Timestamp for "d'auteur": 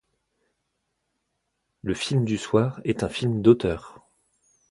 3.43-4.01